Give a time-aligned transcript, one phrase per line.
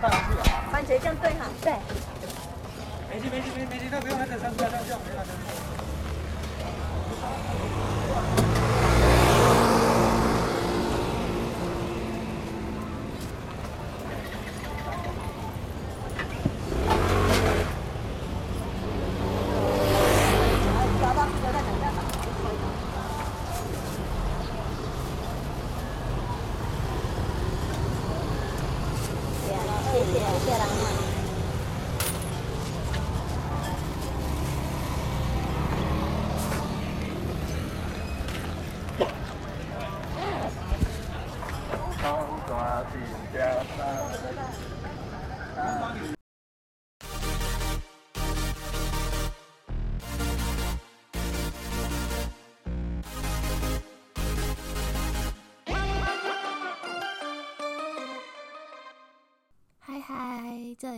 [0.00, 1.72] 番茄酱对哈、对。
[3.10, 5.24] 没事没事没没事，他不用还等三十秒，他就没了。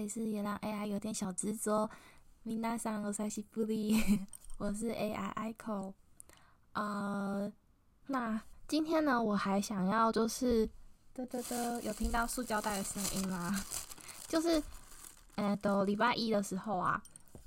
[0.00, 1.88] 里是也让 AI 有点小执着。
[2.42, 4.00] 米娜桑我是西布利，
[4.56, 5.92] 我是 AI Echo。
[6.72, 7.52] 呃，
[8.06, 10.66] 那今天呢，我还想要就是，
[11.14, 13.54] 嘚嘚嘚，有听到塑胶袋的声音吗？
[14.26, 14.62] 就是，
[15.34, 17.02] 呃，到礼拜一的时候啊，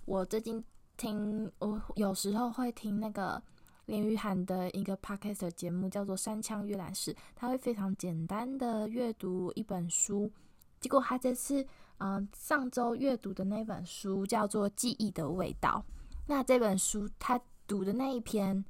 [0.06, 0.64] 我最近
[0.96, 3.42] 听，我有时候会听那个
[3.88, 10.32] 林雨涵的一个 podcast 的节目，叫做《山羌阅览室》，他会非常简单的阅读一本书。
[10.80, 11.66] 结果他这次，
[12.00, 15.84] 嗯、上周阅读的那本书叫做《记忆的味道》。
[16.28, 18.64] 那这本书他读的那一篇，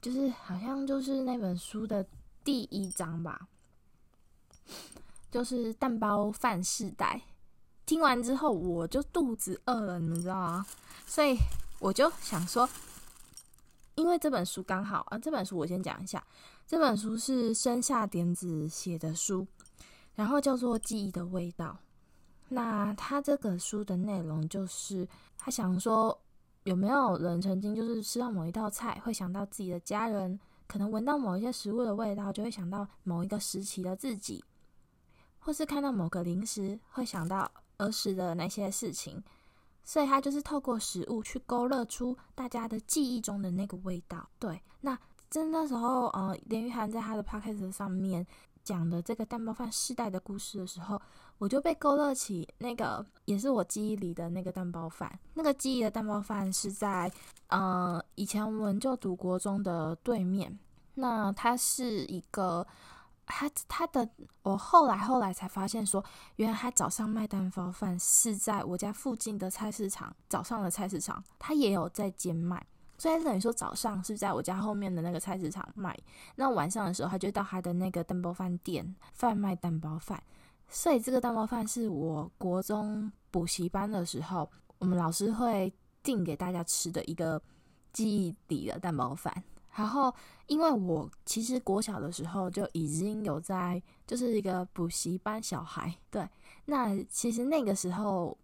[0.00, 2.06] 就是好像就是那本书的
[2.42, 3.48] 第一章吧，
[5.30, 7.20] 就是蛋包饭世代。
[7.84, 10.66] 听完之后，我就肚子饿了，你们知道吗？
[11.06, 11.36] 所以
[11.78, 12.68] 我就想说，
[13.96, 16.24] 因为这本书刚好啊，这本书我先讲一下，
[16.66, 19.46] 这本书是生夏点子写的书。
[20.14, 21.78] 然后叫做记忆的味道。
[22.54, 25.08] 那他这个书的内容就是，
[25.38, 26.20] 他想说，
[26.64, 34.44] 有没有人曾经就是吃到某一道菜，会想到自己的家人，可能闻到某一些食物的味道，就会想到某一个时期的自己，
[35.38, 39.22] 或是看到某个零食，会想到儿时的那些事情。
[39.82, 44.28] 所以他就是透过食物去勾勒出大家的记忆中的那个味道。
[44.38, 44.98] 对，那
[45.30, 48.26] 真那时候，呃，连玉涵在他的 podcast 上面。
[48.64, 51.00] 讲的这个蛋包饭世代的故事的时候，
[51.38, 55.18] 我就被勾勒起那个也是我记忆里的那个蛋包饭。
[55.34, 57.10] 那个记忆的蛋包饭是在
[57.48, 60.58] 呃以前我们就读国中的对面。
[60.94, 62.66] 那它是一个，
[63.24, 64.06] 它它的
[64.42, 66.04] 我后来后来才发现说，
[66.36, 72.66] 原来他早上卖蛋包饭是在我家附近的菜市场，早上的菜市场，他也有在兼卖。
[73.02, 75.98] 所以等于说早上是在我家后面的那个菜市场卖，
[76.36, 80.22] 那晚上的时候他就到他的那个蛋包饭店贩卖蛋包饭。
[80.68, 84.48] 所以这个蛋包饭是我国中补习班的时候，
[84.78, 87.42] 我们老师会订给大家吃的一个
[87.92, 89.34] 记忆里的蛋包饭。
[89.74, 90.14] 然后
[90.46, 96.24] 因为我其实国小的时候就已经有在，就是一个补习班小孩，对，
[96.66, 98.38] 那其实那个时候。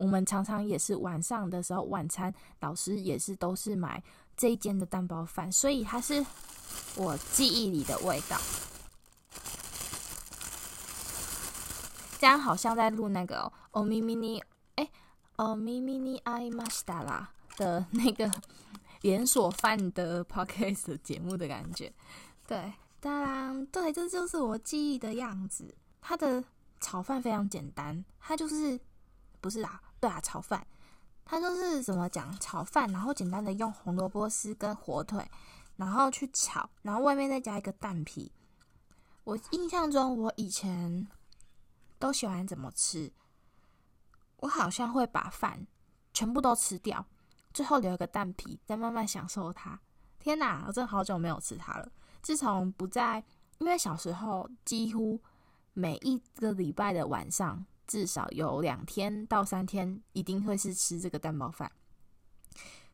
[0.00, 4.02] 我们常常也是晚上的时候，晚餐老师也是都是买
[4.34, 6.24] 这一间的蛋包饭，所以它是
[6.96, 8.38] 我记忆里的味道。
[12.18, 14.42] 这样好像在录那个哦咪咪咪
[14.76, 14.88] 哎
[15.36, 18.30] 哦咪咪你爱马西达拉的那个
[19.02, 21.92] 连锁饭的 podcast 节目的感觉。
[22.46, 25.74] 对，当然对，这就是我记忆的样子。
[26.00, 26.42] 它的
[26.80, 28.80] 炒饭非常简单，它就是
[29.40, 29.80] 不是啊。
[30.00, 30.66] 对啊，炒饭，
[31.26, 35.30] 它就是怎么讲，炒饭，然后简单的用红萝卜丝跟火腿，
[35.76, 38.32] 然后去炒，然后外面再加一个蛋皮。
[39.24, 41.06] 我印象中，我以前
[41.98, 43.12] 都喜欢怎么吃，
[44.38, 45.66] 我好像会把饭
[46.14, 47.04] 全部都吃掉，
[47.52, 49.78] 最后留一个蛋皮，再慢慢享受它。
[50.18, 51.86] 天哪，我真的好久没有吃它了。
[52.22, 53.22] 自从不在，
[53.58, 55.20] 因为小时候几乎
[55.74, 57.66] 每一个礼拜的晚上。
[57.90, 61.72] 至少有两天到三天一定会是吃这个蛋包饭，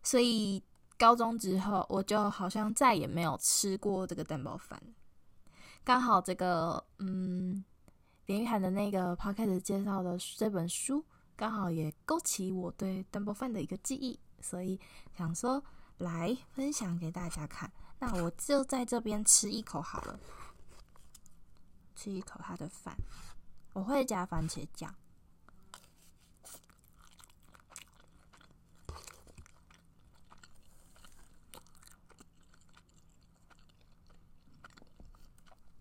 [0.03, 0.63] 所以
[0.97, 4.83] 高中之后我就好像再也没有吃过这个蛋包饭。
[5.85, 7.63] 刚好这个嗯，
[8.25, 11.05] 林玉涵的那个 podcast 介绍的这本书，
[11.37, 14.81] 刚好也勾起我对蛋包饭的一个记忆，所以
[15.15, 15.63] 想说
[15.99, 17.71] 来分享给大家看。
[17.99, 20.19] 那我就在这边吃一口好了，
[21.95, 22.97] 吃一口他的饭。
[23.77, 24.95] 我会加番茄酱，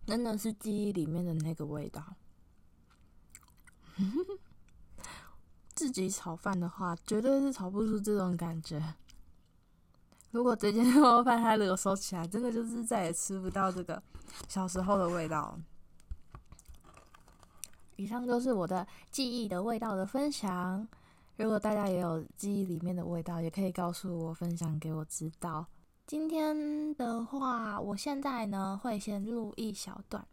[0.05, 2.03] 真的是记忆里面的那个味道。
[5.73, 8.95] 自己炒饭的话，绝对是炒不出这种感觉。
[10.31, 14.03] 如果这件 肉饭它如果收起来，真的就是再也吃不到这个
[14.49, 15.57] 小时候的味道。
[17.95, 20.87] 以上就是我的记忆的味道的分享。
[21.37, 25.65] 如果大家也有记忆里面的味道，也可以告诉我，分享给我知道。
[26.07, 30.25] 今天的话，我现在呢会先录一小段。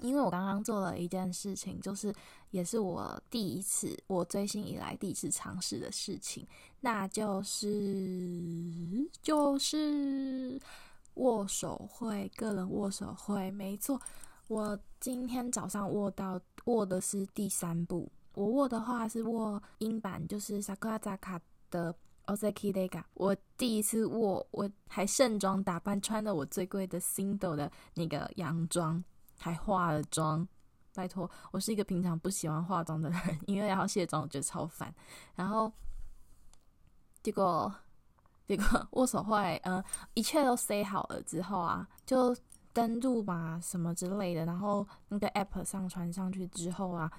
[0.00, 2.14] 因为我刚刚做了一件事情，就是
[2.50, 6.46] 也是我第一次，我追星以来第一次尝试的事情，
[6.80, 10.60] 那就是就是
[11.14, 13.50] 握手会，个人握手会。
[13.50, 14.00] 没错，
[14.48, 21.38] 我今天早上握到握的是第三部，我握的话是握英版，就是 Sakurazaka
[21.70, 21.94] 的
[22.26, 23.04] Ozeki Lega。
[23.14, 29.02] 我第一次握，我还盛装打扮，穿了我最贵的 Sindo 的那个洋装。
[29.40, 30.44] 还化了妆，
[30.92, 34.92] 拜托，我是一个平常不喜欢化妆的人，因为要卸妆我觉得超烦。
[35.36, 35.72] 然后
[37.22, 37.72] 结果
[38.48, 39.80] 结果握手会，嗯、
[40.14, 42.34] 一切都塞好了之后啊，就
[42.78, 47.10] 登录吧什么之类的，然后那个 app 上传上去之后啊，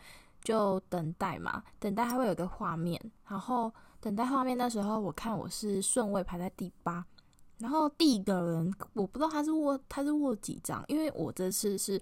[0.41, 2.97] 就等待嘛，等待还会有个画面，
[3.27, 3.69] 然后
[3.99, 7.05] 等待画面那时候，我看我是顺位排在第八。
[7.57, 12.01] 然后第一个人，我不知道他是握他是握几张，因为我这次是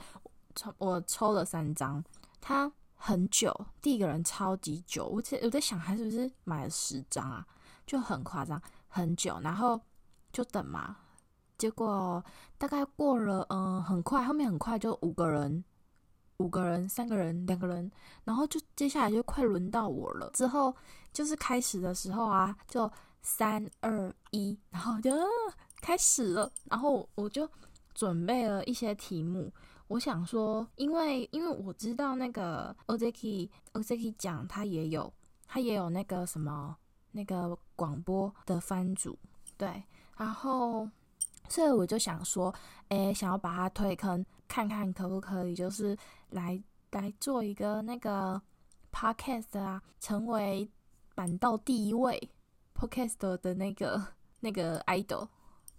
[0.54, 2.04] 抽我抽了三张，
[2.40, 3.52] 他很久，
[3.82, 7.44] 第一个人超级久，我在我在想他是不是买了十张啊，
[7.88, 9.82] 就很夸张，很久，然后
[10.32, 10.98] 就等嘛，
[11.58, 12.24] 结果
[12.58, 15.64] 大概过了，嗯，很快，后面很快就五个人，
[16.38, 17.92] 五个人，三个人，两个人，
[18.24, 20.76] 然后就接下来就快轮到我了，之后
[21.12, 22.92] 就是开始的时候啊，就。
[23.24, 25.12] 三二一，然后就
[25.82, 26.50] 开始了。
[26.70, 27.50] 然后我就
[27.94, 29.52] 准备了一些题目。
[29.90, 35.12] 我想说，因为因为我知道那个 Ozeki Ozeki 讲他也有
[35.46, 36.78] 他也有那个什么
[37.12, 39.18] 那个广播的番组，
[39.58, 39.84] 对。
[40.16, 40.88] 然后
[41.50, 42.54] 所以我就想说，
[42.90, 45.98] 诶，想要把它推坑，看看可不可以，就是
[46.30, 46.62] 来
[46.92, 48.42] 来做一个那个
[48.92, 50.70] podcast 啊，成为
[51.16, 52.30] 板道第一位。
[52.80, 54.00] Podcast 的那个
[54.40, 55.28] 那个 idol，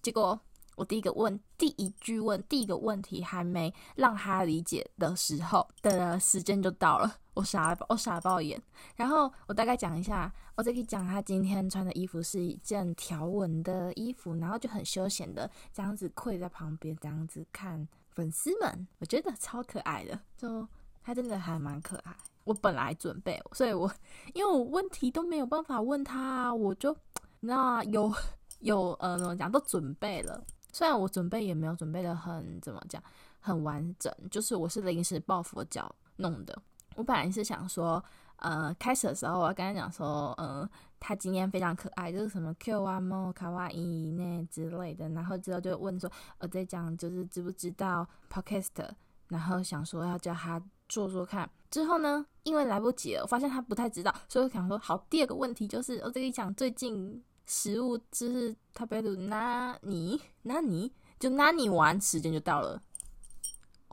[0.02, 0.40] 结果
[0.78, 8.62] 我第一个问第一句问第一个问题还没让他理解的时候的时间就到了，我傻了，我傻了爆眼。
[8.94, 20.66] 然后我大概讲一下，我再可以讲他今天穿的衣服是一件条纹的衣服，然后就很休闲的这样子跪在旁边这样子看粉丝们，我觉得超可爱的，就
[21.02, 22.16] 他真的还蛮可爱。
[22.44, 23.92] 我本来准备，所以我
[24.32, 26.96] 因为我问题都没有办法问他，我就
[27.40, 28.14] 你知道，有
[28.60, 30.42] 有呃怎么讲都准备了，
[30.72, 33.02] 虽然我准备也没有准备的很怎么讲
[33.40, 36.56] 很完整，就是我是临时抱佛脚弄的。
[36.96, 38.02] 我本来是想说，
[38.36, 46.10] 呃，开始的时候我要跟他讲说，呃，他今天非常可爱，就是什么 Q 啊、猫卡哇伊那之类的，然后之后就问说，
[46.40, 48.88] 我在讲就是知不知道 Podcast，
[49.28, 50.62] 然后想说要叫他。
[50.90, 62.81] 做做看，之后呢，因为来不及了，我发现他不太知道，所以我想说，好，第二个问题就是，我这一讲最近食物就是他贝鲁那你那你就那你玩，时间就到了，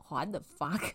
[0.07, 0.93] What the fuck？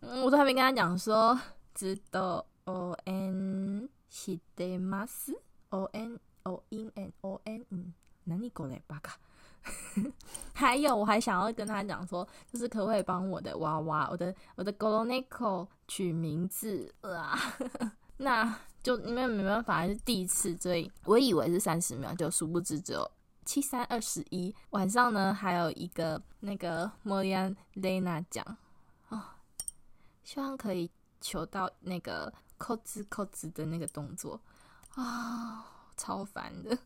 [0.00, 1.38] 嗯，我都还没跟他讲说，
[1.74, 5.36] 知道 O N 知ってます？
[5.70, 7.92] O N O N N O N 嗯，
[8.24, 9.18] 那你过来吧卡。
[10.54, 17.38] 还有，我还想要跟他讲说，就是可不可以帮我的娃娃，我的我的 Goloneko 取名字啊？
[18.16, 23.09] 那 就因为没办法，是第一次，所以我以为是三十秒，就殊不知只有
[23.43, 24.53] 七三二十一。
[24.69, 28.45] 晚上呢，还有一个那个莫里安蕾娜奖
[29.09, 29.19] 哦，
[30.23, 34.39] 希望可以求到那个扣子扣子的那个动作
[34.93, 35.65] 啊、
[35.97, 36.77] 超烦的。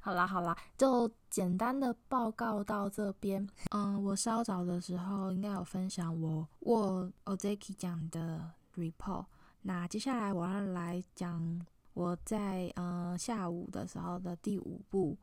[0.00, 3.48] 好啦好啦，就简单的报告到这边。
[3.70, 9.26] 嗯，我稍早的时候应该有分享我我 Ozeki 讲的 report。
[9.62, 11.60] 那接下来我要来讲
[11.94, 15.16] 我在嗯下午的时候的第五步。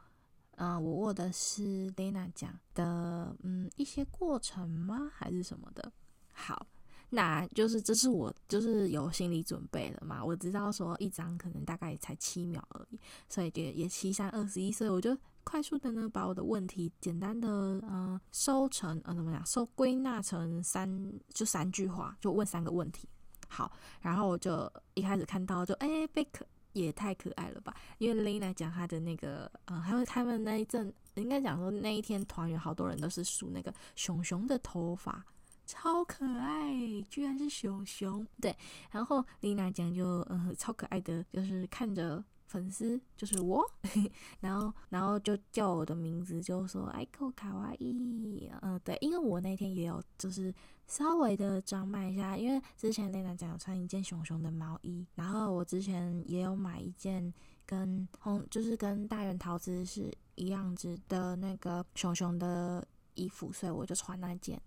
[0.59, 5.11] 嗯，我握的是 Lena 讲的嗯一些过程吗？
[5.13, 5.91] 还是什么的？
[6.33, 6.67] 好。
[7.09, 23.07] 那就是这是我就是有心理准备的嘛，我知道说一张可能大概才七秒而已，所以也也七三二十一，所以我就快速的呢把我的问题简单的呃收成呃怎么样收归纳成三就三句话，就问三个问题。
[23.47, 35.23] 好，然后我就一开始看到就哎贝克也太可爱了吧，因为 Lena 讲她的那个嗯还有他们那一阵应该讲说那一天团员好多人都是梳那个熊熊的头发。
[35.65, 36.71] 超可爱，
[37.09, 38.25] 居然是熊熊。
[38.39, 38.55] 对，
[38.89, 43.63] 然后丽娜讲就嗯超可爱的，就是看着粉丝就是我，
[44.41, 48.49] 然后然后就叫我的名字，就说爱扣卡哇伊。
[48.61, 50.53] 嗯、对，因为我那天也有就是
[50.87, 57.33] 稍微的装扮一下，因为之前丽娜讲有穿一件熊熊的毛衣，然后我之前也有买一件
[57.65, 64.61] 跟红就是跟大元桃子是一样子的那个熊熊的衣服，所以我就穿那件。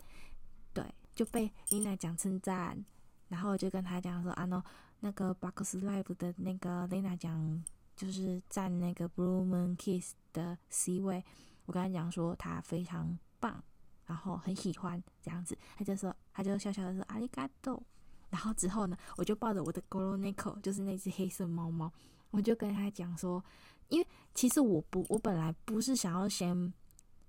[0.74, 0.84] 对，
[1.14, 2.84] 就被丽娜讲称赞，
[3.28, 4.62] 然后我就跟他讲说啊，喏，
[5.00, 7.64] 那个 Box Live 的那个丽娜讲，
[7.96, 11.24] 就是站那个 Blue Moon Kiss 的 C 位，
[11.66, 13.62] 我跟他讲说他非常棒，
[14.06, 17.82] 然后很喜欢这样子，他就说，他就笑笑的说阿里嘎多，
[18.28, 21.92] 然后之后呢，我就抱着我的 GORONIKO，就是那只黑色猫猫，
[22.30, 23.44] 我就跟他讲说，
[23.88, 26.72] 因为其实我不，我本来不是想要先。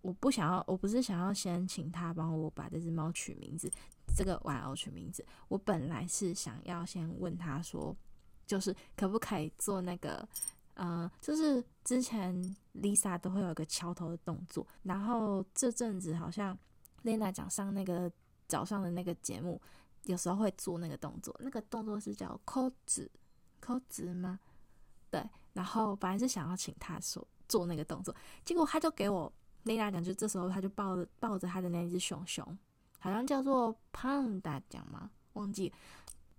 [0.04, 3.70] 我不想要，我不是想要先请他帮我把这只猫取名字，
[4.16, 5.26] 这个玩偶取名字。
[5.48, 7.96] 我本来是想要先问他说，
[8.46, 10.28] 就是可不可以做那个，
[10.74, 12.34] 呃，就是之前
[12.76, 16.58] Lisa 都会有一个敲头的动作，然后这阵子好像
[17.04, 18.12] Lena 讲上那个
[18.48, 19.62] 早上的那个节目，
[20.04, 23.10] 有时候会做那个动作，那个动作是叫抠子
[23.60, 24.40] 抠子吗？
[25.10, 29.32] 对，然后本来是想要请他说做那个动作，结果他就给我。
[29.66, 32.58] 丽娜讲，就这时候他就抱着抱着他的那只熊熊，
[33.02, 35.10] 好像叫做胖大讲吗？
[35.34, 35.74] 忘记，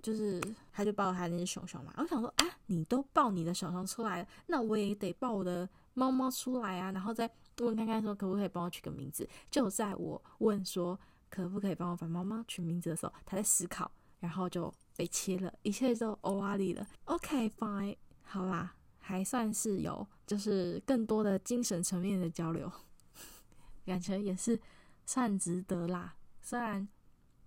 [0.00, 0.40] 就是
[0.72, 1.92] 他就抱他那只熊熊嘛。
[1.98, 7.28] 我想说啊，你都抱你的熊熊出来了，那我也得抱我的猫猫出来啊，然后再
[7.58, 9.28] 问看看说可不可以帮我取个名字。
[9.50, 13.90] 就在我问说可不可以帮我把猫猫取名字的时候，他在思考，
[14.20, 16.86] 然后就被切了，一切都欧瓦里了。
[17.06, 22.70] OK，fine，好啦，还算是有，就是更多的精神层面的交流。
[23.84, 24.60] 感觉也是
[25.04, 26.86] 算值得啦，虽然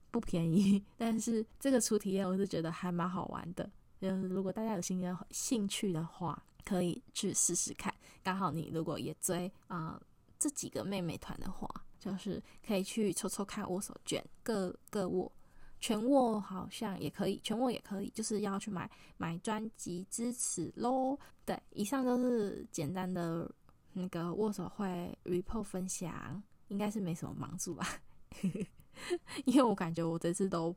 [0.10, 3.70] 不便宜， 但是这个初体验我是觉得还蛮好玩的。
[4.02, 7.94] 就是如果大家有兴趣兴趣的话，可以去试试看。
[8.24, 10.02] 刚好你如果也追啊、
[10.40, 15.32] 这几个妹妹团的话，就是可以去抽抽看握手券，各各握，
[15.80, 21.18] 全握好像也可以，全握也可以，就是要去买买专辑支持喽。
[21.46, 23.54] 对，以上都是简单的。
[23.98, 27.88] 那个握手会 report 分享应该是没什么帮助吧，
[29.46, 30.76] 因为我感觉我这次都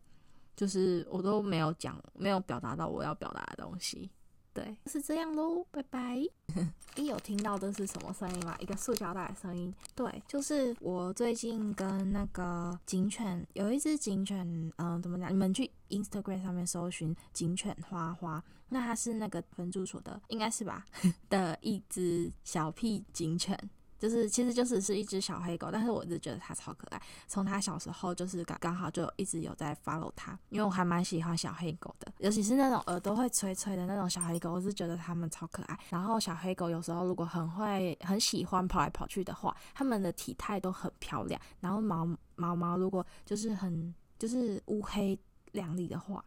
[0.57, 4.11] 就是我都没有讲，没有表达到我要表达的东西，
[4.53, 6.23] 对，是这样喽，拜拜。
[6.97, 8.57] 你有听到这是什么声音吗？
[8.59, 14.45] 一个塑胶袋的声音，对，就是我最近跟那个警犬有一只警犬，
[14.79, 15.31] 嗯、呃，怎么讲？
[15.31, 18.43] 你们去 Instagram 上面搜寻警犬花花。
[18.71, 20.85] 那它是那个分住所的，应该是吧？
[21.31, 23.59] 的一只小屁警犬，
[23.99, 27.03] 就是其实就是是一只小黑狗，但是我一直觉得它超可爱。
[27.27, 35.79] 从它小时候就是刚刚好就一直有在 follow 它，因为我还蛮喜欢小黑狗的，尤其是那种耳朵会吹吹的那种小黑狗，我是觉得它们超可爱。
[35.91, 45.19] 然后小黑狗有时候如果很会很喜欢跑来跑去的话，它们的体态都很漂亮，然后毛毛毛如果就是很就是乌黑
[45.53, 46.25] 亮丽的话。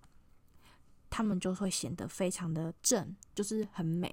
[1.14, 4.10] 它们就会显得非常的正，就是很美，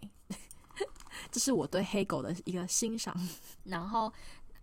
[1.30, 3.14] 这是我对黑狗的一个欣赏。
[3.64, 4.12] 然后，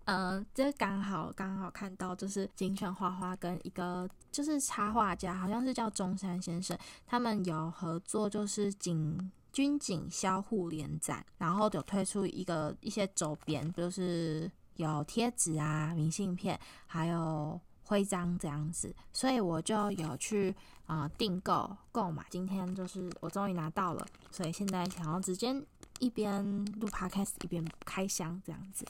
[0.05, 17.59] 嗯、呃，这刚好刚好看到，就是警犬花花跟一个就是插画家，好像是叫中山先生，他们有合作，就是警军警相互联展，然后有推出一个一些周边，就是有贴纸啊、明信片，还有。
[17.87, 20.55] 徽章这样子，所以我就有去
[20.87, 22.25] 啊订购购买。
[22.31, 25.53] 今天就是我终于拿到了，所以现在想要直接
[25.99, 26.43] 一边
[26.79, 28.85] 录 podcast 一边开箱这样子。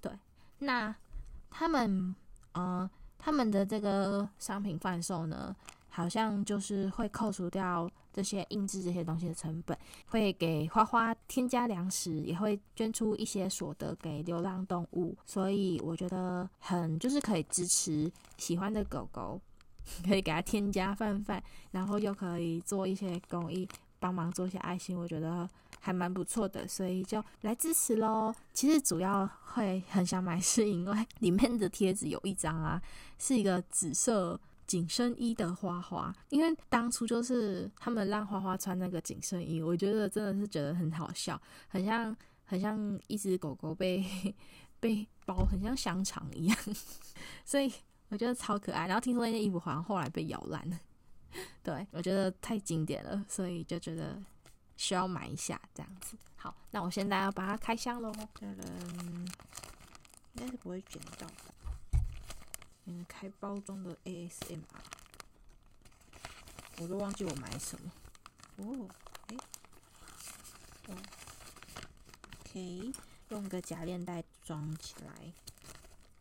[0.00, 0.12] 对，
[0.58, 0.94] 那
[1.50, 2.14] 他们
[2.52, 2.88] 呃
[3.18, 5.54] 他们的这个商品贩售呢，
[5.88, 9.76] 好像就是会扣除掉这些印制这些东西的成本，
[10.06, 19.40] 会给花花添加粮食，也会捐出一些所得给流浪动物，所以我觉得很就是可以支持喜欢的狗狗，
[20.04, 25.48] 可以给它添加饭饭，然后又可以做一些公益，帮忙做一些爱心，我觉得
[25.80, 28.32] 还蛮不错的，所以就来支持喽。
[28.52, 32.80] 其实主要会很想买，是因为里面的贴纸有一张啊，
[33.18, 34.40] 是一个紫色。
[34.66, 44.04] 紧身衣的花花，因为当初就是他们让花花穿那个紧身衣，我觉得真的是觉得很好笑，很像很像一只狗狗被
[44.78, 46.56] 被包，很像香肠一样，
[47.44, 47.68] 所以
[48.10, 48.86] 我觉得超可爱。
[48.86, 50.78] 然后听说那件衣服好像后来被咬烂了，
[51.64, 54.22] 对，我觉得太经典了，所以就觉得
[54.80, 56.16] 需要买一下这样子。
[56.36, 58.10] 好，那我现在要把它开箱喽，
[58.40, 58.56] 应
[60.34, 61.26] 该是不会卷到。
[62.86, 64.62] 嗯，开包装的 ASMR，
[66.78, 67.92] 我都忘记我买什么。
[68.56, 68.88] 哦，
[69.28, 69.36] 哎，
[70.88, 70.96] 哦
[72.40, 72.90] ，OK，
[73.28, 75.12] 用个夹链袋装起来。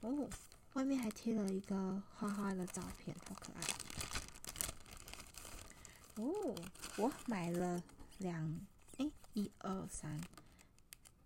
[0.01, 0.27] 哦，
[0.73, 3.61] 外面还贴了一个花花的照片，好可爱。
[6.15, 6.53] 哦，
[6.97, 7.81] 我买了
[8.19, 8.59] 两，
[8.97, 10.21] 哎，一二三。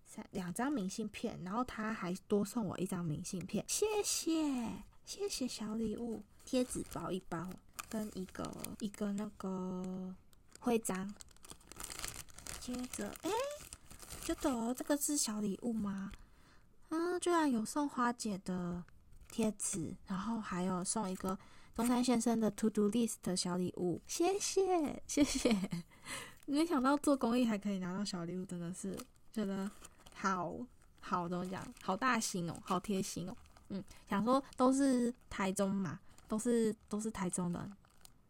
[0.05, 4.71] 三两张明信片，然后他还多送我一张明信片，谢谢
[5.05, 7.49] 谢谢小礼物，贴纸包一包，
[7.89, 10.13] 跟一个一个那个
[10.59, 11.11] 徽章。
[12.59, 13.31] 接着，哎，
[14.23, 16.11] 就得这个是小礼物吗？
[16.89, 18.83] 啊，居然有送花姐的
[19.31, 21.35] 贴纸，然后还有送一个
[21.73, 25.57] 东山先生的 To Do List 的小礼物，谢谢谢谢。
[26.45, 28.97] 没想到做公益还可以拿到小礼物，真的是
[29.31, 29.69] 觉得。
[30.15, 30.55] 好
[31.01, 31.61] 好怎么讲？
[31.81, 33.35] 好大心哦，好贴心哦。
[33.67, 37.73] 嗯，想说都是台中嘛，都是都是台中人，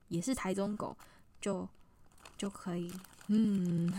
[0.08, 0.98] 也是台中狗，
[1.40, 1.70] 就
[2.36, 2.92] 就可以，
[3.28, 3.94] 嗯，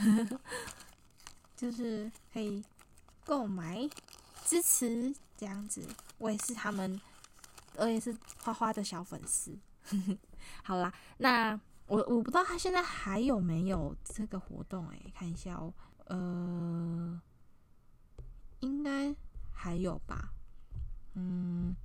[1.55, 2.65] 就是可以
[3.25, 3.89] 购买
[4.45, 5.87] 支持这样子。
[6.19, 7.01] 我也是他们，
[7.77, 9.57] 我也是花花的小粉丝。
[10.65, 15.73] 好啦，那我我不知道他现在还有没有这个活动哎、看一下哦，
[16.07, 17.21] 呃。
[18.61, 19.15] 应该
[19.53, 20.33] 还有吧，
[21.13, 21.77] 嗯，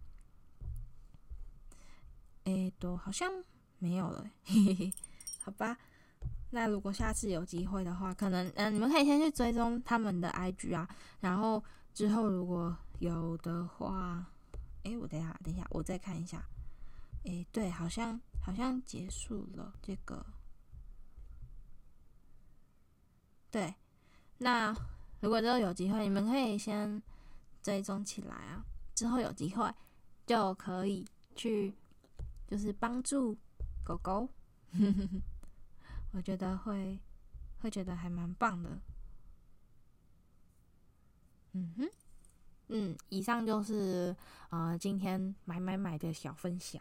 [2.46, 3.30] 诶，都好像
[3.80, 4.94] 没有了，嘿嘿嘿，
[5.42, 5.78] 好吧。
[6.52, 10.88] 那如果下次有机会的话，可能嗯、你们可以先去追踪他们的 IG 啊，
[11.20, 11.62] 然后
[11.94, 14.26] 之后如果有的话，
[14.84, 16.42] 诶，我等一下，等一下，我再看一下。
[17.24, 20.26] 诶，对，好像好像结束了这个，
[23.52, 23.76] 对，
[24.38, 24.76] 那。
[25.22, 27.04] 如果之后有机会，你们可以先
[27.62, 28.64] 追踪起来啊。
[28.96, 29.70] 之后有机会
[30.26, 31.06] 就可以
[31.36, 31.76] 去，
[32.48, 33.38] 就是帮助
[33.84, 34.30] 狗狗。
[36.14, 36.98] 我觉得会
[37.60, 38.80] 会觉得还蛮棒的。
[41.52, 41.90] 嗯哼，
[42.69, 44.15] 嗯，以上就是
[44.51, 46.81] 呃今天买买买的小分享。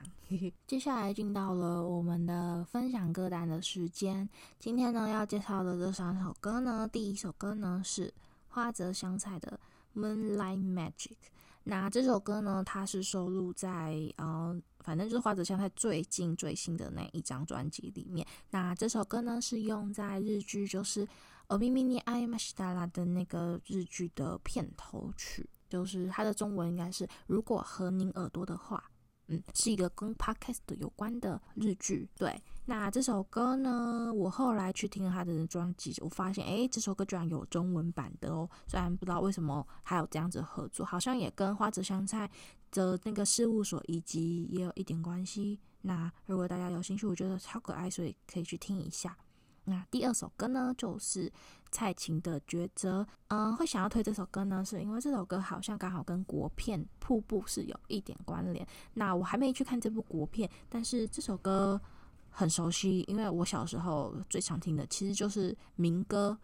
[0.66, 4.28] 接下来进到了我们的分享歌单的时间。
[4.60, 8.14] 今天呢要介绍的这三首歌呢，第一首歌呢是。
[8.56, 9.60] 花泽香菜的《
[10.00, 11.16] Moonlight Magic》，
[11.64, 18.24] 那这首歌呢，它是收录在呃，反正就是花泽香菜最近最新的那一张专辑里面。
[18.52, 21.04] 那这首歌呢，是用在日剧就是《
[21.48, 28.83] お耳に合いましたら》的那个日剧的片头曲， 就是它的中文应该是“如果和您耳朵的话”。
[29.31, 32.09] 嗯，是一个跟 podcast 有关的日剧。
[32.17, 38.49] 对，那这首歌呢，我后来去听他的专辑，我发现，诶，这首歌居然有中文版的哦。
[38.67, 42.31] 虽然不知道为什么还有这样子合作，好像也跟花泽香菜
[42.71, 45.61] 的那个事务所以及也有一点关系。
[45.83, 49.15] 那如果大家有兴趣，我觉得超可爱，所以可以去听一下。
[49.69, 51.31] 那第二首歌呢，就是
[51.71, 53.03] 蔡琴的《抉择》。
[53.29, 58.67] 嗯，会想要推这首歌呢，是因为这首歌好像刚好跟国片《瀑布》是有一点关联。
[58.95, 61.81] 那我还没去看这部国片，但是这首歌
[62.31, 66.37] 很熟悉，因为我小时候最常听的其实就是民歌，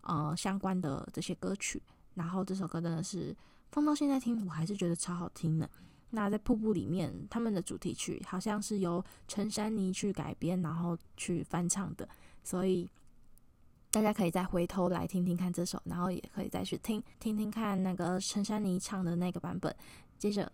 [0.00, 1.82] 呃，相关的这些歌曲。
[2.14, 3.36] 然后这首歌真的是
[3.72, 5.68] 放到现在听，我还是觉得超好听的。
[6.10, 12.08] 那在《瀑布》里面，他们的主题曲好像是由陈珊妮去改编，然后去翻唱的。
[12.44, 12.88] 所以
[13.90, 19.74] 大家可以再回头来听听看这首，然后也可以再去听听听看那个陈珊妮唱的那个版本。
[20.18, 20.52] 接着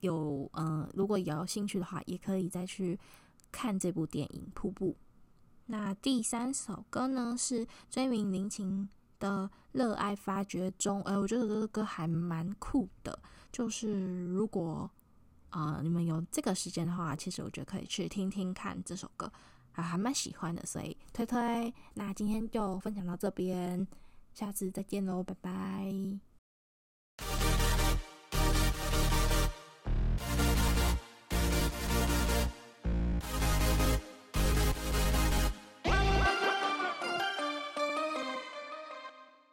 [0.00, 2.98] 有嗯、如果有兴趣的话，也可以再去
[3.50, 4.90] 看这部电影《瀑布》。
[5.66, 13.18] 那第三首歌呢是追名林琴的《热爱发掘中》，呃，我觉得这个歌还蛮酷的。
[13.50, 14.90] 就是如果
[15.50, 19.30] 啊、你们有这个时间的话，其实我觉得可以去听听看这首歌。
[19.74, 21.72] 啊，还蛮喜欢的，所以推推。
[21.94, 23.86] 那今天就分享到这边，
[24.34, 26.31] 下次再见喽，拜拜。